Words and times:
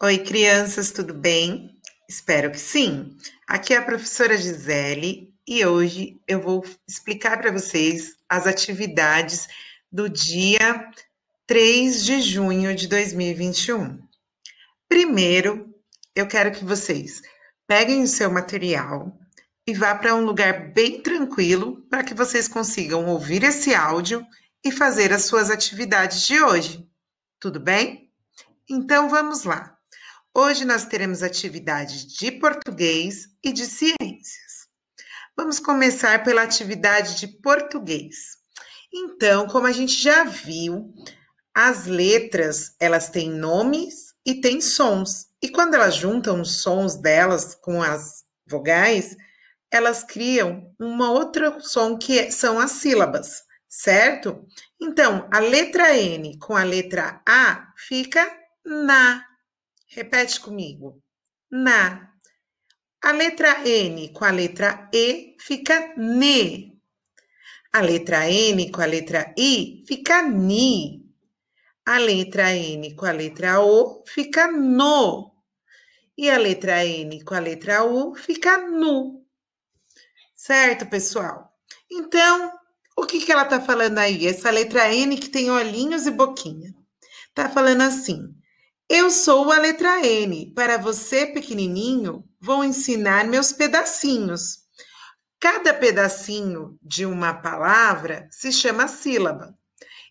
Oi, 0.00 0.18
crianças, 0.18 0.92
tudo 0.92 1.12
bem? 1.12 1.76
Espero 2.08 2.52
que 2.52 2.60
sim. 2.60 3.16
Aqui 3.48 3.74
é 3.74 3.78
a 3.78 3.84
professora 3.84 4.36
Gisele 4.36 5.34
e 5.44 5.66
hoje 5.66 6.22
eu 6.28 6.40
vou 6.40 6.64
explicar 6.86 7.36
para 7.40 7.50
vocês 7.50 8.14
as 8.28 8.46
atividades 8.46 9.48
do 9.90 10.08
dia 10.08 10.88
3 11.48 12.04
de 12.04 12.20
junho 12.20 12.76
de 12.76 12.86
2021. 12.86 13.98
Primeiro, 14.88 15.74
eu 16.14 16.28
quero 16.28 16.52
que 16.52 16.64
vocês 16.64 17.20
peguem 17.66 18.04
o 18.04 18.06
seu 18.06 18.30
material 18.30 19.18
e 19.66 19.74
vá 19.74 19.96
para 19.96 20.14
um 20.14 20.24
lugar 20.24 20.72
bem 20.72 21.02
tranquilo 21.02 21.82
para 21.90 22.04
que 22.04 22.14
vocês 22.14 22.46
consigam 22.46 23.06
ouvir 23.06 23.42
esse 23.42 23.74
áudio 23.74 24.24
e 24.64 24.70
fazer 24.70 25.12
as 25.12 25.24
suas 25.24 25.50
atividades 25.50 26.24
de 26.24 26.40
hoje. 26.40 26.88
Tudo 27.40 27.58
bem? 27.58 28.12
Então 28.70 29.08
vamos 29.08 29.42
lá. 29.42 29.77
Hoje 30.34 30.64
nós 30.64 30.84
teremos 30.84 31.22
atividades 31.22 32.06
de 32.06 32.32
português 32.32 33.28
e 33.42 33.52
de 33.52 33.66
ciências. 33.66 34.68
Vamos 35.36 35.58
começar 35.58 36.22
pela 36.22 36.42
atividade 36.42 37.18
de 37.18 37.28
português. 37.28 38.36
Então, 38.92 39.46
como 39.46 39.66
a 39.66 39.72
gente 39.72 39.92
já 39.92 40.24
viu, 40.24 40.92
as 41.54 41.86
letras, 41.86 42.74
elas 42.80 43.10
têm 43.10 43.30
nomes 43.30 44.14
e 44.24 44.40
têm 44.40 44.60
sons. 44.60 45.26
E 45.42 45.48
quando 45.48 45.74
elas 45.74 45.94
juntam 45.94 46.40
os 46.40 46.62
sons 46.62 46.96
delas 46.96 47.54
com 47.54 47.82
as 47.82 48.24
vogais, 48.46 49.16
elas 49.70 50.02
criam 50.02 50.74
uma 50.78 51.10
outra 51.10 51.60
som 51.60 51.96
que 51.96 52.18
é, 52.18 52.30
são 52.30 52.58
as 52.58 52.72
sílabas, 52.72 53.42
certo? 53.68 54.46
Então, 54.80 55.28
a 55.32 55.38
letra 55.40 55.96
N 55.96 56.38
com 56.38 56.56
a 56.56 56.64
letra 56.64 57.20
A 57.26 57.72
fica 57.76 58.30
na. 58.64 59.24
Repete 59.88 60.40
comigo. 60.40 61.02
Na. 61.50 62.12
A 63.00 63.12
letra 63.12 63.66
N 63.66 64.12
com 64.12 64.24
a 64.24 64.30
letra 64.30 64.90
E 64.92 65.36
fica 65.40 65.94
ne. 65.96 66.78
A 67.72 67.80
letra 67.80 68.28
N 68.28 68.70
com 68.70 68.82
a 68.82 68.86
letra 68.86 69.34
I 69.38 69.84
fica 69.86 70.22
ni. 70.22 71.06
A 71.86 71.96
letra 71.98 72.54
N 72.54 72.94
com 72.94 73.06
a 73.06 73.12
letra 73.12 73.60
O 73.60 74.04
fica 74.06 74.50
no. 74.52 75.32
E 76.18 76.28
a 76.28 76.36
letra 76.36 76.84
N 76.84 77.24
com 77.24 77.34
a 77.34 77.40
letra 77.40 77.84
U 77.84 78.14
fica 78.14 78.58
nu. 78.58 79.24
Certo, 80.34 80.84
pessoal? 80.86 81.56
Então, 81.90 82.52
o 82.96 83.06
que, 83.06 83.24
que 83.24 83.32
ela 83.32 83.44
está 83.44 83.60
falando 83.60 83.98
aí? 83.98 84.26
Essa 84.26 84.50
letra 84.50 84.92
N 84.92 85.16
que 85.16 85.30
tem 85.30 85.50
olhinhos 85.50 86.06
e 86.06 86.10
boquinha. 86.10 86.74
Está 87.28 87.48
falando 87.48 87.82
assim: 87.82 88.37
eu 88.88 89.10
sou 89.10 89.52
a 89.52 89.58
letra 89.58 90.00
N. 90.00 90.46
Para 90.54 90.78
você, 90.78 91.26
pequenininho, 91.26 92.24
vou 92.40 92.64
ensinar 92.64 93.26
meus 93.26 93.52
pedacinhos. 93.52 94.60
Cada 95.38 95.74
pedacinho 95.74 96.78
de 96.82 97.04
uma 97.04 97.34
palavra 97.34 98.26
se 98.30 98.50
chama 98.50 98.88
sílaba. 98.88 99.54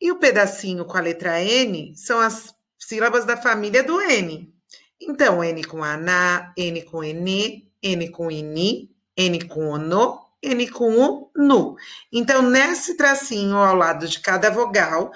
E 0.00 0.10
o 0.10 0.18
pedacinho 0.18 0.86
com 0.86 0.96
a 0.96 1.02
letra 1.02 1.42
N 1.42 1.94
são 1.96 2.18
as 2.18 2.54
sílabas 2.78 3.26
da 3.26 3.36
família 3.36 3.82
do 3.82 4.00
N. 4.00 4.50
Então, 4.98 5.44
N 5.44 5.64
com 5.64 5.84
aná, 5.84 6.52
N 6.56 6.82
com 6.82 7.04
ene, 7.04 7.70
N 7.82 8.08
com 8.10 8.30
ini, 8.30 8.90
N 9.14 9.48
com 9.48 9.68
ono, 9.68 10.18
N 10.42 10.68
com 10.70 10.98
o 10.98 11.30
nu. 11.36 11.76
Então, 12.10 12.40
nesse 12.40 12.96
tracinho 12.96 13.56
ao 13.56 13.76
lado 13.76 14.08
de 14.08 14.18
cada 14.18 14.50
vogal, 14.50 15.12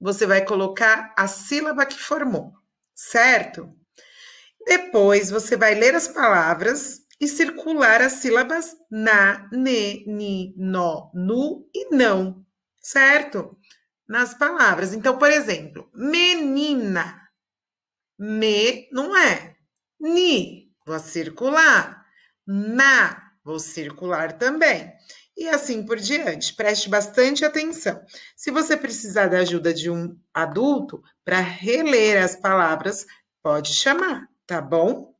você 0.00 0.26
vai 0.26 0.44
colocar 0.44 1.14
a 1.16 1.28
sílaba 1.28 1.86
que 1.86 1.98
formou 1.98 2.60
certo? 3.08 3.74
Depois 4.66 5.30
você 5.30 5.56
vai 5.56 5.74
ler 5.74 5.94
as 5.94 6.06
palavras 6.06 7.00
e 7.20 7.26
circular 7.26 8.02
as 8.02 8.14
sílabas 8.14 8.76
na, 8.90 9.48
ne, 9.50 10.04
ni, 10.06 10.54
no, 10.56 11.10
nu 11.14 11.68
e 11.74 11.94
não, 11.94 12.44
certo? 12.80 13.56
Nas 14.08 14.34
palavras. 14.34 14.92
Então, 14.92 15.18
por 15.18 15.30
exemplo, 15.30 15.90
menina. 15.94 17.16
Me 18.18 18.88
não 18.92 19.16
é. 19.16 19.56
Ni, 19.98 20.70
vou 20.84 20.98
circular. 20.98 22.04
Na, 22.46 23.32
vou 23.42 23.58
circular 23.58 24.36
também. 24.36 24.92
E 25.40 25.48
assim 25.48 25.82
por 25.82 25.96
diante. 25.96 26.52
Preste 26.52 26.90
bastante 26.90 27.46
atenção. 27.46 28.04
Se 28.36 28.50
você 28.50 28.76
precisar 28.76 29.28
da 29.28 29.38
ajuda 29.38 29.72
de 29.72 29.88
um 29.90 30.14
adulto 30.34 31.02
para 31.24 31.40
reler 31.40 32.22
as 32.22 32.36
palavras, 32.36 33.06
pode 33.42 33.72
chamar, 33.72 34.28
tá 34.46 34.60
bom? 34.60 35.14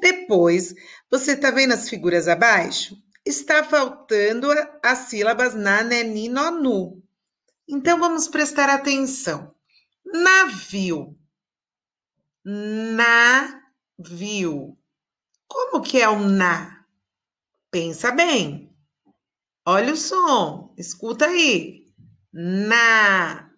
Depois, 0.00 0.72
você 1.10 1.32
está 1.32 1.50
vendo 1.50 1.74
as 1.74 1.88
figuras 1.88 2.28
abaixo? 2.28 2.96
Está 3.24 3.64
faltando 3.64 4.46
as 4.80 4.98
sílabas 5.08 5.52
na, 5.52 5.82
né, 5.82 6.04
ni, 6.04 6.28
no, 6.28 6.52
nu. 6.52 7.02
Então, 7.66 7.98
vamos 7.98 8.28
prestar 8.28 8.70
atenção. 8.70 9.52
Navio. 10.06 11.18
Navio. 12.44 13.58
Como 15.48 15.82
que 15.82 16.00
é 16.00 16.08
o 16.08 16.20
na? 16.20 16.86
Pensa 17.68 18.12
bem. 18.12 18.67
Olha 19.70 19.92
o 19.92 19.96
som, 19.98 20.72
escuta 20.78 21.26
aí. 21.26 21.84
Na. 22.32 23.50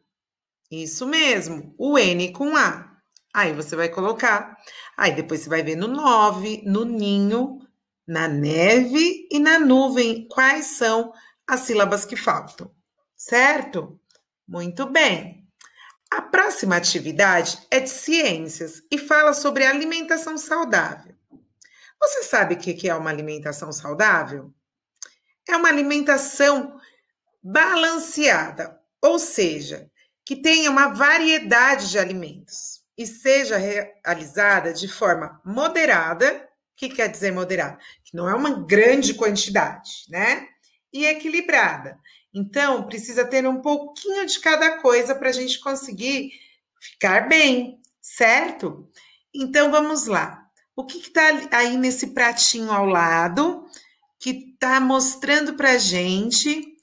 Isso 0.68 1.06
mesmo, 1.06 1.72
o 1.78 1.96
N 1.96 2.32
com 2.32 2.56
A. 2.56 2.96
Aí 3.32 3.52
você 3.52 3.76
vai 3.76 3.88
colocar. 3.88 4.56
Aí 4.96 5.14
depois 5.14 5.42
você 5.42 5.48
vai 5.48 5.62
ver 5.62 5.76
no 5.76 5.86
9, 5.86 6.64
no 6.66 6.84
ninho, 6.84 7.60
na 8.08 8.26
neve 8.26 9.28
e 9.30 9.38
na 9.38 9.60
nuvem 9.60 10.26
quais 10.26 10.66
são 10.66 11.12
as 11.46 11.60
sílabas 11.60 12.04
que 12.04 12.16
faltam. 12.16 12.68
Certo? 13.16 13.96
Muito 14.48 14.90
bem. 14.90 15.46
A 16.10 16.22
próxima 16.22 16.74
atividade 16.74 17.56
é 17.70 17.78
de 17.78 17.88
ciências 17.88 18.82
e 18.90 18.98
fala 18.98 19.32
sobre 19.32 19.64
alimentação 19.64 20.36
saudável. 20.36 21.14
Você 22.00 22.24
sabe 22.24 22.56
o 22.56 22.58
que 22.58 22.88
é 22.88 22.94
uma 22.96 23.10
alimentação 23.10 23.70
saudável? 23.70 24.52
É 25.50 25.56
uma 25.56 25.68
alimentação 25.68 26.80
balanceada, 27.42 28.78
ou 29.02 29.18
seja, 29.18 29.90
que 30.24 30.36
tenha 30.36 30.70
uma 30.70 30.88
variedade 30.88 31.90
de 31.90 31.98
alimentos 31.98 32.80
e 32.96 33.06
seja 33.06 33.56
realizada 33.56 34.72
de 34.72 34.86
forma 34.86 35.40
moderada. 35.44 36.48
O 36.72 36.76
que 36.76 36.88
quer 36.88 37.08
dizer 37.08 37.32
moderada? 37.32 37.78
Que 38.04 38.16
não 38.16 38.28
é 38.28 38.34
uma 38.34 38.64
grande 38.64 39.14
quantidade, 39.14 40.04
né? 40.08 40.46
E 40.92 41.06
equilibrada. 41.06 41.98
Então, 42.32 42.86
precisa 42.86 43.24
ter 43.24 43.46
um 43.46 43.60
pouquinho 43.60 44.24
de 44.26 44.38
cada 44.38 44.78
coisa 44.78 45.14
para 45.14 45.30
a 45.30 45.32
gente 45.32 45.58
conseguir 45.60 46.30
ficar 46.80 47.28
bem, 47.28 47.80
certo? 48.00 48.88
Então, 49.34 49.70
vamos 49.70 50.06
lá. 50.06 50.46
O 50.76 50.84
que 50.84 50.98
está 50.98 51.22
aí 51.52 51.76
nesse 51.76 52.08
pratinho 52.08 52.70
ao 52.70 52.86
lado? 52.86 53.66
Que 54.20 54.52
está 54.52 54.78
mostrando 54.78 55.54
para 55.54 55.78
gente 55.78 56.76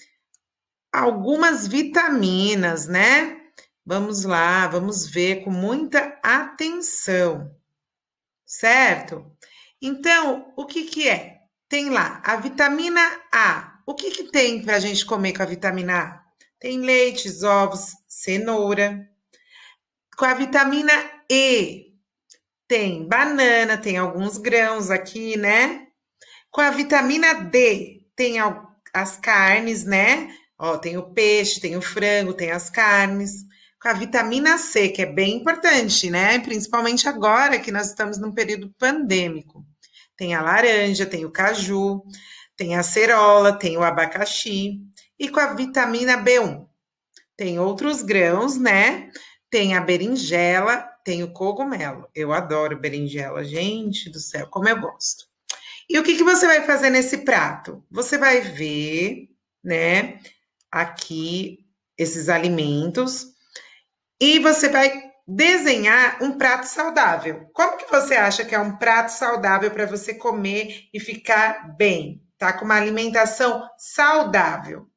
algumas 0.92 1.68
vitaminas, 1.68 2.88
né? 2.88 3.40
Vamos 3.86 4.24
lá, 4.24 4.68
vamos 4.68 5.08
ver 5.08 5.44
com 5.44 5.52
muita 5.52 6.20
atenção, 6.24 7.56
certo? 8.44 9.32
Então, 9.80 10.52
o 10.58 10.66
que 10.66 10.86
que 10.86 11.08
é? 11.08 11.38
Tem 11.70 11.92
lá 11.92 12.22
a 12.26 12.38
vitamina 12.38 13.02
A. 13.32 13.82
O 13.86 13.94
que 13.94 14.10
que 14.10 14.32
tem 14.32 14.64
para 14.64 14.76
a 14.76 14.80
gente 14.80 15.06
comer 15.06 15.34
com 15.34 15.44
a 15.44 15.46
vitamina 15.46 16.00
A? 16.00 16.24
Tem 16.60 16.82
leites, 16.82 17.44
ovos, 17.44 17.92
cenoura. 18.08 19.08
Com 20.18 20.26
a 20.26 20.34
vitamina 20.34 20.92
E, 21.30 21.94
tem 22.68 23.08
banana, 23.08 23.78
tem 23.78 23.98
alguns 23.98 24.38
grãos 24.38 24.90
aqui, 24.90 25.38
né? 25.38 25.87
Com 26.52 26.62
a 26.62 26.72
vitamina 26.72 27.34
D, 27.34 28.06
tem 28.16 28.38
as 28.94 29.18
carnes, 29.18 29.84
né? 29.84 30.30
Ó, 30.58 30.78
tem 30.78 30.98
o 30.98 31.14
peixe, 31.14 31.60
tem 31.60 31.76
o 31.76 31.82
frango, 31.82 32.34
tem 32.34 32.52
as 32.52 32.70
carnes. 32.70 33.46
Com 33.80 33.90
a 33.90 33.94
vitamina 33.94 34.58
C, 34.58 34.90
que 34.90 35.04
é 35.04 35.06
bem 35.06 35.36
importante, 35.36 36.10
né? 36.10 36.40
Principalmente 36.40 37.08
agora 37.08 37.60
que 37.60 37.72
nós 37.72 37.90
estamos 37.90 38.18
num 38.18 38.32
período 38.32 38.74
pandêmico. 38.78 39.64
Tem 40.16 40.34
a 40.34 40.42
laranja, 40.42 41.06
tem 41.06 41.26
o 41.26 41.32
caju, 41.32 42.02
tem 42.56 42.76
a 42.76 42.82
cerola, 42.82 43.54
tem 43.54 43.78
o 43.78 43.84
abacaxi. 43.84 44.82
E 45.20 45.30
com 45.30 45.40
a 45.40 45.54
vitamina 45.54 46.18
B1, 46.18 46.68
tem 47.36 47.60
outros 47.60 48.02
grãos, 48.02 48.58
né? 48.58 49.12
Tem 49.50 49.76
a 49.76 49.82
berinjela, 49.82 50.78
tem 51.04 51.22
o 51.22 51.32
cogumelo. 51.32 52.10
Eu 52.16 52.34
adoro 52.34 52.80
berinjela, 52.80 53.44
gente 53.44 54.10
do 54.10 54.20
céu, 54.20 54.48
como 54.48 54.68
eu 54.68 54.82
gosto. 54.82 55.26
E 55.90 55.98
o 55.98 56.04
que, 56.04 56.18
que 56.18 56.24
você 56.24 56.46
vai 56.46 56.66
fazer 56.66 56.90
nesse 56.90 57.20
prato? 57.20 57.84
Você 57.90 58.18
vai 58.18 58.42
ver, 58.42 59.30
né, 59.64 60.20
aqui 60.72 61.60
esses 61.98 62.30
alimentos 62.30 63.28
e 64.20 64.40
você 64.40 64.70
vai 64.70 65.08
desenhar 65.28 66.22
um 66.22 66.38
prato 66.38 66.66
saudável. 66.66 67.50
Como 67.54 67.78
que 67.78 67.90
você 67.90 68.16
acha 68.16 68.46
que 68.46 68.56
é 68.56 68.60
um 68.60 68.78
prato 68.78 69.10
saudável 69.10 69.72
para 69.72 69.86
você 69.86 70.14
comer 70.14 70.88
e 70.94 71.00
ficar 71.00 71.76
bem? 71.76 72.24
Tá 72.38 72.54
com 72.54 72.66
uma 72.66 72.76
alimentação 72.76 73.68
saudável, 73.78 74.88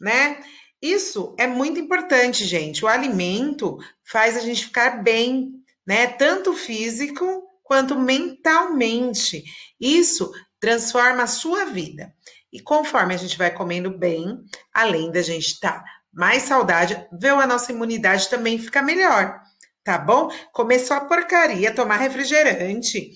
né? 0.00 0.40
Isso 0.80 1.34
é 1.38 1.46
muito 1.46 1.78
importante, 1.78 2.44
gente. 2.44 2.84
O 2.84 2.88
alimento 2.88 3.78
faz 4.04 4.36
a 4.36 4.40
gente 4.40 4.66
ficar 4.66 5.02
bem, 5.02 5.52
né? 5.86 6.06
Tanto 6.06 6.54
físico 6.54 7.47
quanto 7.68 7.98
mentalmente. 7.98 9.44
Isso 9.78 10.32
transforma 10.58 11.24
a 11.24 11.26
sua 11.26 11.66
vida. 11.66 12.14
E 12.50 12.60
conforme 12.60 13.14
a 13.14 13.18
gente 13.18 13.36
vai 13.36 13.50
comendo 13.50 13.90
bem, 13.90 14.42
além 14.72 15.12
da 15.12 15.20
gente 15.20 15.48
estar 15.48 15.84
tá 15.84 15.84
mais 16.10 16.44
saudável, 16.44 17.06
a 17.38 17.46
nossa 17.46 17.70
imunidade 17.70 18.30
também 18.30 18.58
fica 18.58 18.80
melhor, 18.80 19.38
tá 19.84 19.98
bom? 19.98 20.30
Comer 20.50 20.78
só 20.78 21.00
porcaria, 21.00 21.74
tomar 21.74 21.98
refrigerante, 21.98 23.10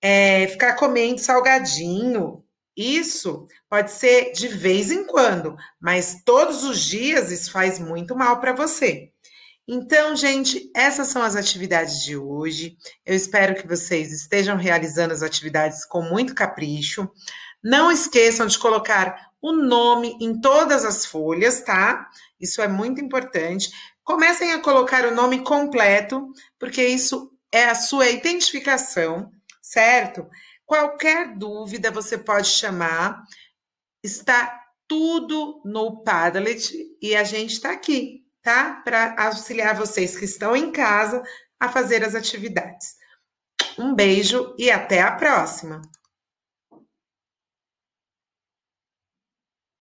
é, 0.00 0.48
ficar 0.48 0.74
comendo 0.74 1.20
salgadinho, 1.20 2.42
isso 2.74 3.46
pode 3.68 3.92
ser 3.92 4.32
de 4.32 4.48
vez 4.48 4.90
em 4.90 5.06
quando, 5.06 5.54
mas 5.78 6.22
todos 6.24 6.64
os 6.64 6.80
dias 6.80 7.30
isso 7.30 7.52
faz 7.52 7.78
muito 7.78 8.16
mal 8.16 8.40
para 8.40 8.54
você. 8.54 9.11
Então, 9.66 10.16
gente, 10.16 10.70
essas 10.74 11.08
são 11.08 11.22
as 11.22 11.36
atividades 11.36 12.02
de 12.02 12.16
hoje. 12.16 12.76
Eu 13.06 13.14
espero 13.14 13.54
que 13.54 13.66
vocês 13.66 14.12
estejam 14.12 14.56
realizando 14.56 15.14
as 15.14 15.22
atividades 15.22 15.84
com 15.84 16.02
muito 16.02 16.34
capricho. 16.34 17.08
Não 17.62 17.90
esqueçam 17.90 18.46
de 18.46 18.58
colocar 18.58 19.30
o 19.40 19.52
nome 19.52 20.16
em 20.20 20.40
todas 20.40 20.84
as 20.84 21.06
folhas, 21.06 21.60
tá? 21.60 22.08
Isso 22.40 22.60
é 22.60 22.66
muito 22.66 23.00
importante. 23.00 23.70
Comecem 24.02 24.52
a 24.52 24.60
colocar 24.60 25.06
o 25.06 25.14
nome 25.14 25.44
completo, 25.44 26.32
porque 26.58 26.84
isso 26.84 27.30
é 27.52 27.64
a 27.64 27.74
sua 27.74 28.08
identificação, 28.08 29.30
certo? 29.60 30.26
Qualquer 30.66 31.36
dúvida 31.36 31.90
você 31.90 32.18
pode 32.18 32.48
chamar. 32.48 33.22
Está 34.02 34.60
tudo 34.88 35.62
no 35.64 36.02
Padlet 36.02 36.74
e 37.00 37.14
a 37.14 37.22
gente 37.22 37.52
está 37.52 37.70
aqui, 37.70 38.21
tá? 38.42 38.82
Para 38.84 39.14
auxiliar 39.26 39.74
vocês 39.74 40.16
que 40.16 40.24
estão 40.24 40.56
em 40.56 40.70
casa 40.72 41.22
a 41.60 41.68
fazer 41.68 42.04
as 42.04 42.14
atividades. 42.14 42.96
Um 43.78 43.94
beijo 43.94 44.54
e 44.58 44.70
até 44.70 45.00
a 45.00 45.12
próxima! 45.12 45.80